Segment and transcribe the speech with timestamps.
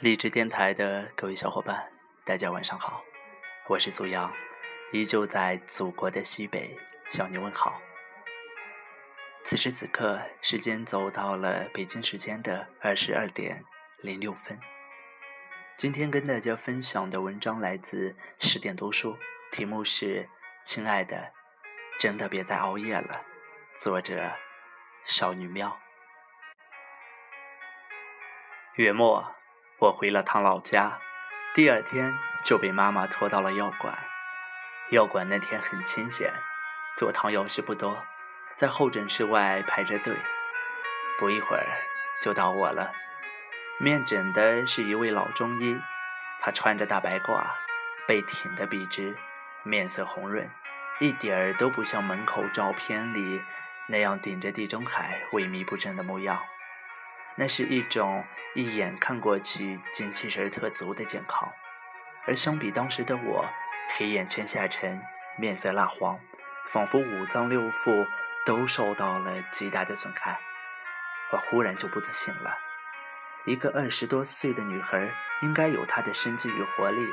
[0.00, 1.92] 励志电台的各位小伙伴，
[2.24, 3.04] 大家晚上好，
[3.68, 4.32] 我是苏阳，
[4.92, 6.74] 依旧在祖国的西北
[7.10, 7.78] 向你问好。
[9.44, 13.62] 此时此刻，时间走到了北京时间的二十二点
[13.98, 14.58] 零六分。
[15.76, 19.18] 今天跟大家分享的文章来自十点读书，
[19.52, 20.22] 题目是
[20.64, 21.30] 《亲爱的，
[21.98, 23.22] 真的别再熬夜了》，
[23.78, 24.32] 作者
[25.04, 25.78] 少女喵。
[28.76, 29.34] 月末。
[29.80, 30.98] 我回了趟老家，
[31.54, 33.98] 第二天就被妈妈拖到了药馆。
[34.90, 36.30] 药馆那天很清闲，
[36.98, 38.04] 坐堂药师不多，
[38.54, 40.14] 在候诊室外排着队。
[41.18, 41.64] 不一会儿
[42.20, 42.92] 就到我了，
[43.78, 45.80] 面诊的是一位老中医，
[46.42, 47.42] 他穿着大白褂，
[48.06, 49.16] 背挺得笔直，
[49.62, 50.50] 面色红润，
[50.98, 53.42] 一点儿都不像门口照片里
[53.86, 56.42] 那样顶着地中海萎靡不振的模样。
[57.36, 61.50] 那是一种一眼看过去精气神特足的健康，
[62.26, 63.48] 而相比当时的我，
[63.96, 65.00] 黑眼圈下沉，
[65.38, 66.18] 面色蜡黄，
[66.66, 68.06] 仿佛五脏六腑
[68.44, 70.38] 都受到了极大的损害。
[71.32, 72.58] 我忽然就不自信了。
[73.46, 75.10] 一个二十多岁的女孩
[75.40, 77.06] 应该有她的生机与活力，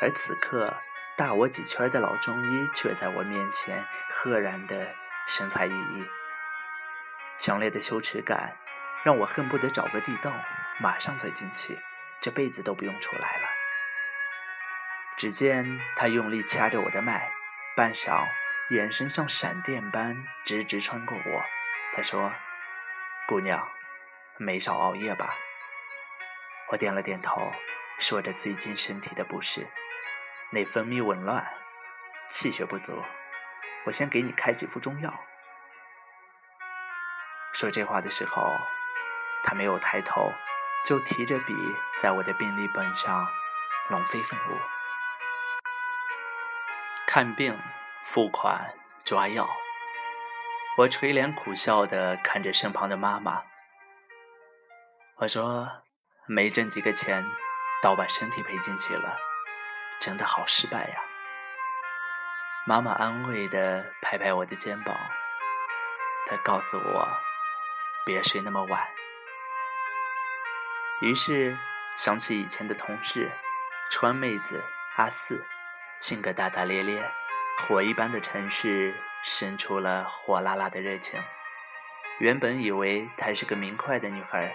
[0.00, 0.74] 而此刻
[1.16, 4.92] 大我几圈的老中医却在我面前赫然的
[5.28, 6.08] 神采奕奕，
[7.38, 8.56] 强烈的羞耻感。
[9.04, 10.34] 让我恨不得找个地洞，
[10.78, 11.78] 马上钻进去，
[12.20, 13.48] 这辈子都不用出来了。
[15.16, 17.30] 只见他用力掐着我的脉，
[17.74, 18.24] 半晌，
[18.70, 21.44] 眼神像闪电般直直穿过我。
[21.94, 22.32] 他说
[23.26, 23.68] ：“姑娘，
[24.36, 25.34] 没少熬夜吧？”
[26.70, 27.52] 我点了点头，
[27.98, 29.66] 说着最近身体的不适，
[30.50, 31.44] 内分泌紊乱，
[32.28, 33.02] 气血不足。
[33.86, 35.12] 我先给你开几副中药。
[37.52, 38.54] 说这话的时候。
[39.42, 40.32] 他没有抬头，
[40.84, 41.54] 就提着笔
[41.96, 43.26] 在我的病历本上
[43.88, 44.58] 龙飞凤舞。
[47.06, 47.58] 看病、
[48.04, 48.74] 付款、
[49.04, 49.48] 抓药，
[50.76, 53.42] 我垂脸苦笑的看着身旁的妈妈。
[55.16, 55.68] 我说
[56.28, 57.24] ：“没挣几个钱，
[57.82, 59.16] 倒把身体赔进去了，
[59.98, 61.00] 真的好失败呀。”
[62.66, 64.94] 妈妈安慰的拍拍我的肩膀，
[66.26, 67.08] 她告诉我
[68.04, 68.86] ：“别睡那么晚。”
[71.00, 71.56] 于是
[71.96, 73.30] 想起以前的同事，
[73.90, 74.62] 川妹子
[74.96, 75.44] 阿四，
[76.00, 77.08] 性格大大咧咧，
[77.58, 81.20] 火一般的城市生出了火辣辣的热情。
[82.18, 84.52] 原本以为她是个明快的女孩，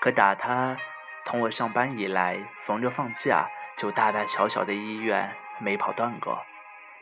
[0.00, 0.76] 可打她
[1.24, 6.44] 同我上班以来，逢着放假就大大小小的医院没跑断过，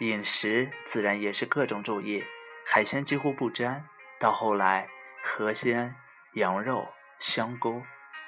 [0.00, 2.22] 饮食自然也是各种注意，
[2.66, 3.88] 海鲜几乎不沾，
[4.20, 4.88] 到后来
[5.22, 5.96] 河鲜、
[6.34, 7.82] 羊肉、香菇。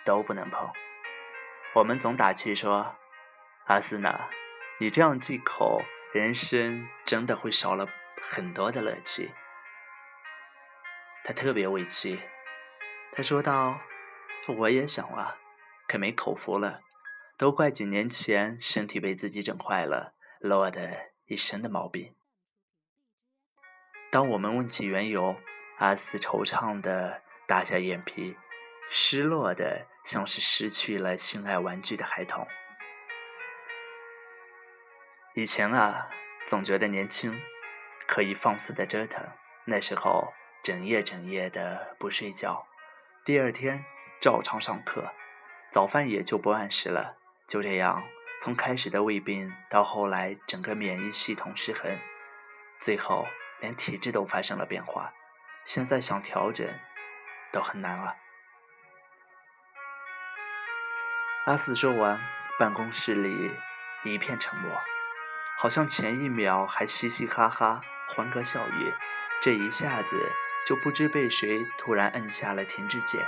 [0.07, 0.73] 都不能碰。
[1.75, 2.97] 我们总打趣说
[3.67, 4.31] ：“阿斯娜，
[4.81, 5.83] 你这样忌口，
[6.15, 7.87] 人生真的会少了
[8.23, 9.33] 很多的乐趣。”
[11.23, 12.21] 他特别委屈，
[13.13, 13.81] 他说道
[14.57, 15.37] ：“我也想啊，
[15.89, 16.81] 可没口福了。
[17.37, 22.15] 都怪几年前身体被自己整坏了，落得一身的毛病。”
[24.11, 25.37] 当我们问起缘由，
[25.79, 28.37] 阿斯惆怅的打下眼皮。
[28.89, 32.47] 失落的，像是失去了心爱玩具的孩童。
[35.35, 36.09] 以前啊，
[36.47, 37.39] 总觉得年轻，
[38.07, 39.23] 可以放肆的折腾。
[39.65, 40.33] 那时候，
[40.63, 42.67] 整夜整夜的不睡觉，
[43.25, 43.85] 第二天
[44.21, 45.13] 照常上课，
[45.71, 47.19] 早饭也就不按时了。
[47.47, 48.03] 就这样，
[48.41, 51.99] 从开始的胃病，到后来整个免疫系统失衡，
[52.81, 53.27] 最后
[53.61, 55.13] 连体质都发生了变化。
[55.65, 56.67] 现在想调整，
[57.53, 58.17] 都很难了。
[61.47, 62.21] 阿四说完，
[62.59, 63.53] 办公室里
[64.03, 64.83] 一片沉默，
[65.57, 68.93] 好像前一秒还嘻嘻哈哈、欢歌笑语，
[69.41, 70.33] 这一下子
[70.67, 73.25] 就不知被谁突然摁下了停止键。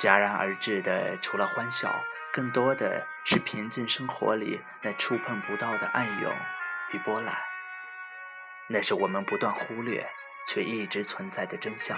[0.00, 1.94] 戛然而止的，除了欢笑，
[2.32, 6.34] 更多的是平静生活里那触碰不到的暗涌
[6.90, 7.38] 与波澜。
[8.66, 10.10] 那是我们不断忽略
[10.48, 11.96] 却一直存在的真相。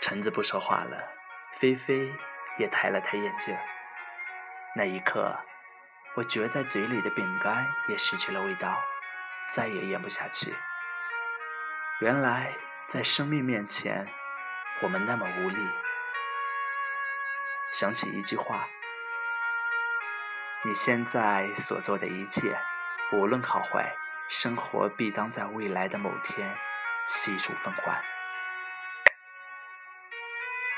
[0.00, 1.15] 橙子不说话了。
[1.58, 2.12] 菲菲
[2.58, 3.56] 也抬了抬眼镜。
[4.74, 5.34] 那一刻，
[6.14, 8.78] 我嚼在嘴里的饼干也失去了味道，
[9.48, 10.54] 再也咽不下去。
[12.00, 12.52] 原来，
[12.86, 14.06] 在生命面前，
[14.82, 15.56] 我们那么无力。
[17.72, 18.68] 想起一句话
[20.62, 22.58] ：“你现在所做的一切，
[23.12, 23.96] 无论好坏，
[24.28, 26.54] 生活必当在未来的某天
[27.06, 28.04] 悉数奉还。”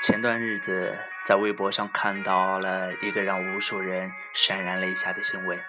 [0.01, 5.59] 前段日子在微博上看到了一个让无数人潸然泪下的新闻。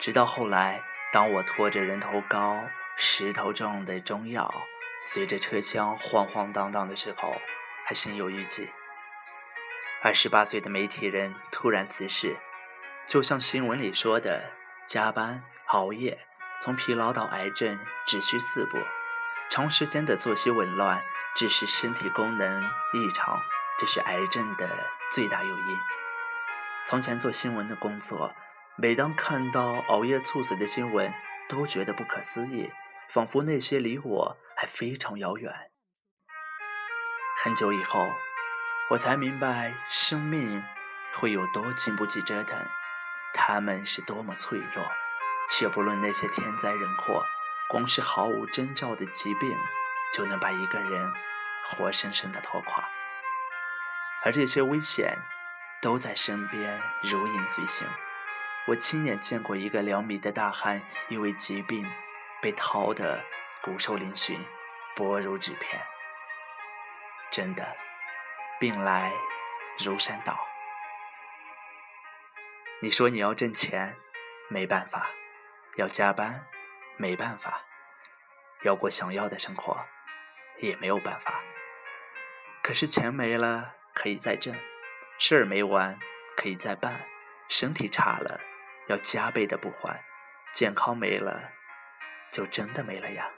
[0.00, 0.82] 直到后来，
[1.12, 2.64] 当我拖着人头高、
[2.96, 4.50] 石头重的中药，
[5.04, 7.36] 随着车厢晃晃荡荡的时候，
[7.84, 8.70] 还心有余悸。
[10.02, 12.34] 二十八岁的媒体人突然辞世，
[13.06, 14.52] 就像新闻里说的，
[14.86, 16.18] 加班熬夜，
[16.62, 18.78] 从疲劳到癌症只需四步。
[19.50, 21.02] 长时间的作息紊乱，
[21.34, 23.40] 致使身体功能异常，
[23.78, 24.68] 这是癌症的
[25.12, 25.78] 最大诱因。
[26.86, 28.34] 从前做新闻的工作，
[28.76, 31.12] 每当看到熬夜猝死的新闻，
[31.48, 32.70] 都觉得不可思议，
[33.12, 35.52] 仿佛那些离我还非常遥远。
[37.42, 38.08] 很久以后，
[38.90, 40.62] 我才明白生命
[41.14, 42.58] 会有多经不起折腾，
[43.34, 44.84] 他们是多么脆弱。
[45.50, 47.24] 且不论那些天灾人祸。
[47.70, 49.54] 光是毫无征兆的疾病，
[50.12, 51.12] 就能把一个人
[51.64, 52.88] 活生生的拖垮，
[54.24, 55.16] 而这些危险
[55.80, 57.86] 都在身边如影随形。
[58.66, 61.90] 我亲眼见过一个两米的大汉因为疾病
[62.42, 63.24] 被掏得
[63.62, 64.38] 骨瘦嶙峋、
[64.94, 65.80] 薄如纸片。
[67.30, 67.76] 真的，
[68.58, 69.12] 病来
[69.78, 70.38] 如山倒。
[72.80, 73.96] 你说你要挣钱，
[74.48, 75.08] 没办法，
[75.76, 76.46] 要加班。
[77.00, 77.62] 没办法，
[78.64, 79.86] 要过想要的生活，
[80.60, 81.42] 也没有办法。
[82.62, 84.54] 可是钱没了可以再挣，
[85.18, 85.98] 事儿没完
[86.36, 87.06] 可以再办，
[87.48, 88.40] 身体差了
[88.88, 90.04] 要加倍的补还，
[90.52, 91.50] 健康没了
[92.32, 93.30] 就真的没了呀。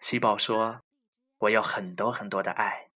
[0.00, 0.82] 喜宝说
[1.38, 2.90] ：“我要很多很多的爱，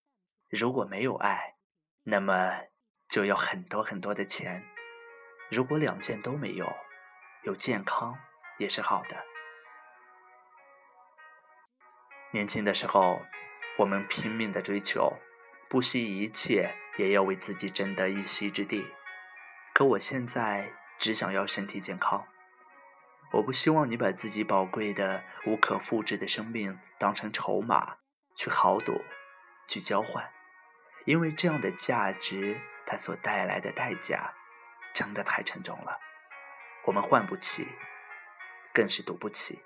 [0.49, 1.55] 如果没有爱，
[2.03, 2.61] 那么
[3.07, 4.63] 就要很多很多的钱。
[5.49, 6.71] 如果两件都没有。”
[7.43, 8.19] 有健康
[8.57, 9.15] 也是好的。
[12.31, 13.25] 年轻的时候，
[13.77, 15.17] 我们拼命的追求，
[15.67, 18.87] 不惜一切也要为自己争得一席之地。
[19.73, 22.27] 可我现在只想要身体健康。
[23.31, 27.97] 我不希望你把自己宝贵的、无可复制的生命当成筹码
[28.35, 29.03] 去豪赌、
[29.67, 30.29] 去交换，
[31.05, 34.33] 因为这样的价值，它所带来的代价，
[34.93, 35.99] 真的太沉重了。
[36.85, 37.67] 我们换不起，
[38.73, 39.59] 更是赌不起。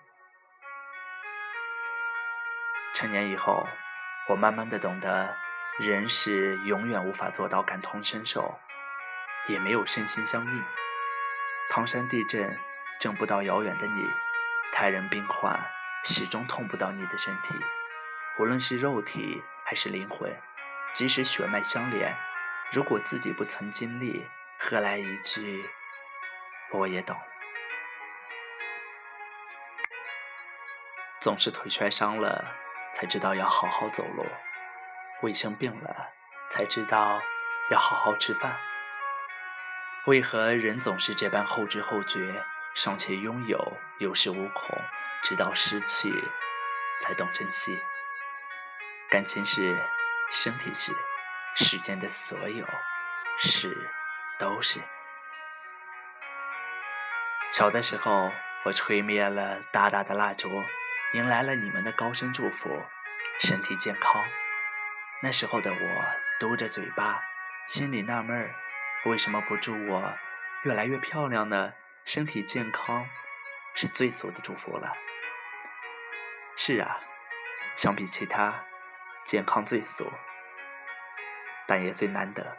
[2.94, 3.68] 成年以后，
[4.28, 5.36] 我慢慢的懂得，
[5.80, 8.60] 人是永远无法做到感同身受，
[9.48, 10.64] 也没有身心相应。
[11.70, 12.58] 唐山地震
[13.00, 14.08] 震不到遥远的你，
[14.72, 15.60] 泰人病患
[16.06, 17.56] 始终痛不到你的身体。
[18.38, 20.32] 无论是肉体还是灵魂，
[20.94, 22.16] 即使血脉相连，
[22.72, 24.28] 如果自己不曾经历，
[24.60, 25.68] 何来一句？
[26.72, 27.16] 我也懂，
[31.20, 32.44] 总是腿摔伤了
[32.94, 34.26] 才知道要好好走路，
[35.22, 36.10] 胃生病了
[36.50, 37.22] 才知道
[37.70, 38.58] 要好好吃饭。
[40.06, 42.44] 为何人总是这般后知后觉，
[42.76, 44.70] 尚且拥有，有恃无恐，
[45.24, 46.12] 直到失去
[47.02, 47.80] 才懂珍惜？
[49.10, 49.82] 感情是，
[50.32, 50.92] 身体是，
[51.56, 52.68] 世间的所有
[53.40, 53.90] 事
[54.38, 54.80] 都是。
[57.52, 58.32] 小的时候，
[58.64, 60.50] 我吹灭了大大的蜡烛，
[61.14, 62.82] 迎来了你们的高声祝福，
[63.40, 64.24] 身体健康。
[65.22, 66.06] 那时候的我
[66.40, 67.22] 嘟着嘴巴，
[67.68, 68.56] 心里纳闷儿，
[69.06, 70.14] 为什么不祝我
[70.64, 71.74] 越来越漂亮呢？
[72.04, 73.08] 身体健康
[73.76, 74.92] 是最俗的祝福了。
[76.58, 77.00] 是啊，
[77.76, 78.66] 相比其他，
[79.24, 80.12] 健康最俗，
[81.68, 82.58] 但也最难得。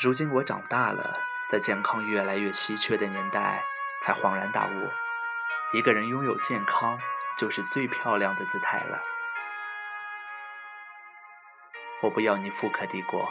[0.00, 1.20] 如今我长大了。
[1.48, 3.62] 在健康越来越稀缺的年代，
[4.02, 4.90] 才恍然大悟：
[5.76, 6.98] 一个人拥有健康，
[7.36, 9.02] 就是最漂亮的姿态了。
[12.00, 13.30] 我不要你富可敌国，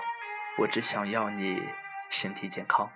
[0.60, 1.68] 我只想要你
[2.12, 2.92] 身体健康。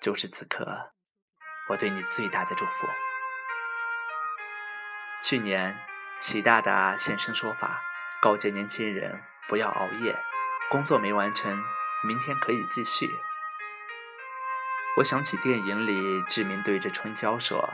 [0.00, 0.94] 就是此刻，
[1.68, 2.88] 我对你最大的祝福。
[5.22, 5.78] 去年，
[6.18, 7.82] 习大大现身说法，
[8.22, 10.18] 告诫年轻人不要熬夜，
[10.70, 11.62] 工作没完成，
[12.02, 13.10] 明天可以继续。
[14.96, 17.68] 我想起电影里志明对着春娇说：“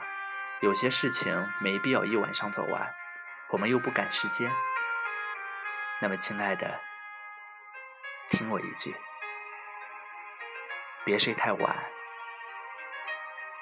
[0.60, 2.94] 有些事情没必要一晚上走完，
[3.50, 4.50] 我们又不赶时间。”
[6.00, 6.80] 那么，亲爱的，
[8.30, 8.94] 听我一句，
[11.04, 11.76] 别睡太晚，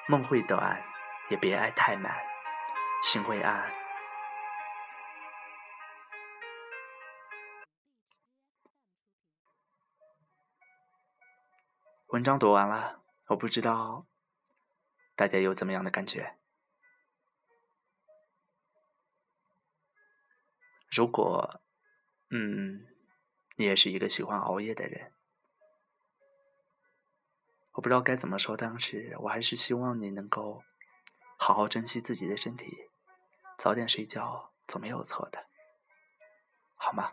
[0.08, 0.82] 梦会短，
[1.28, 2.12] 也别爱太满，
[3.02, 3.72] 心会安。
[12.08, 13.00] 文章读完了。
[13.28, 14.06] 我不知道
[15.16, 16.36] 大家有怎么样的感觉。
[20.94, 21.60] 如果，
[22.30, 22.86] 嗯，
[23.56, 25.12] 你也是一个喜欢熬夜的人，
[27.72, 30.62] 我不知道该怎么说，当时我还是希望你能够
[31.36, 32.88] 好好珍惜自己的身体，
[33.58, 35.46] 早点睡觉总没有错的，
[36.76, 37.12] 好吗？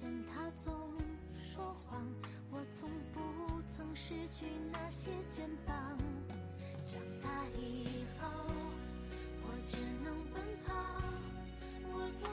[0.00, 0.72] 见他总
[1.38, 2.02] 说谎，
[2.50, 5.76] 我从不曾失去那些肩膀。
[6.86, 7.84] 长大以
[8.18, 8.26] 后，
[9.42, 10.74] 我只能奔跑，
[11.92, 12.30] 我多